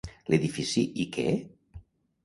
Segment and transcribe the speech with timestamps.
[0.33, 1.29] L'edifici i què?